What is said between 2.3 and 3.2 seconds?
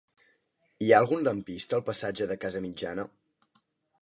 de Casamitjana?